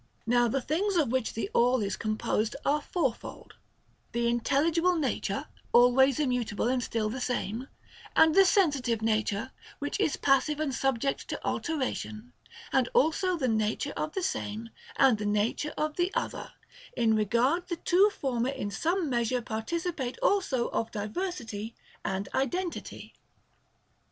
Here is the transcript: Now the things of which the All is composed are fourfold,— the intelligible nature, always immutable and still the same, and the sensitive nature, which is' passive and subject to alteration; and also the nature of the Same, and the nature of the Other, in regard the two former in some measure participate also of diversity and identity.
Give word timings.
Now 0.25 0.47
the 0.47 0.63
things 0.63 0.95
of 0.95 1.11
which 1.11 1.35
the 1.35 1.51
All 1.53 1.83
is 1.83 1.95
composed 1.95 2.55
are 2.65 2.81
fourfold,— 2.81 3.53
the 4.13 4.27
intelligible 4.29 4.95
nature, 4.95 5.45
always 5.73 6.19
immutable 6.19 6.67
and 6.67 6.81
still 6.81 7.07
the 7.07 7.21
same, 7.21 7.67
and 8.15 8.33
the 8.33 8.43
sensitive 8.45 9.03
nature, 9.03 9.51
which 9.77 9.99
is' 9.99 10.17
passive 10.17 10.59
and 10.59 10.73
subject 10.73 11.27
to 11.27 11.45
alteration; 11.47 12.33
and 12.73 12.89
also 12.95 13.37
the 13.37 13.47
nature 13.47 13.93
of 13.95 14.13
the 14.13 14.23
Same, 14.23 14.71
and 14.95 15.19
the 15.19 15.25
nature 15.27 15.75
of 15.77 15.97
the 15.97 16.11
Other, 16.15 16.51
in 16.97 17.15
regard 17.15 17.67
the 17.67 17.75
two 17.77 18.09
former 18.09 18.49
in 18.49 18.71
some 18.71 19.07
measure 19.07 19.43
participate 19.43 20.17
also 20.23 20.69
of 20.69 20.89
diversity 20.89 21.75
and 22.03 22.27
identity. 22.33 23.13